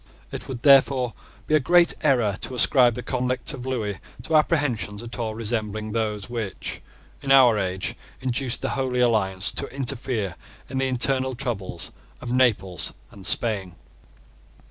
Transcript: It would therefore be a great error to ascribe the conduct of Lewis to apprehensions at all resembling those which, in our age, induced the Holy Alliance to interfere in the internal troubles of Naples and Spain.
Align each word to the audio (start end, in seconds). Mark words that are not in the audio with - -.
It 0.31 0.47
would 0.47 0.63
therefore 0.63 1.13
be 1.45 1.53
a 1.53 1.59
great 1.59 1.93
error 2.01 2.35
to 2.41 2.55
ascribe 2.55 2.95
the 2.95 3.03
conduct 3.03 3.53
of 3.53 3.67
Lewis 3.67 3.97
to 4.23 4.35
apprehensions 4.35 5.03
at 5.03 5.19
all 5.19 5.35
resembling 5.35 5.91
those 5.91 6.27
which, 6.27 6.81
in 7.21 7.31
our 7.31 7.59
age, 7.59 7.93
induced 8.19 8.63
the 8.63 8.69
Holy 8.69 8.99
Alliance 8.99 9.51
to 9.51 9.67
interfere 9.67 10.37
in 10.67 10.79
the 10.79 10.87
internal 10.87 11.35
troubles 11.35 11.91
of 12.19 12.31
Naples 12.31 12.93
and 13.11 13.27
Spain. 13.27 13.75